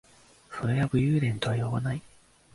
[0.49, 2.01] それは武勇伝とは呼ばない